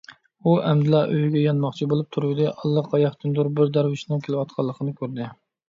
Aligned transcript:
ئۇ 0.43 0.53
ئەمدىلا 0.69 1.01
ئۆيىگە 1.11 1.43
يانماقچى 1.43 1.89
بولۇپ 1.91 2.09
تۇرۇۋىدى، 2.17 2.49
ئاللىقاياقتىندۇر 2.55 3.53
بىر 3.61 3.73
دەرۋىشنىڭ 3.79 4.27
كېلىۋاتقانلىقىنى 4.27 4.99
كۆردى. 5.01 5.33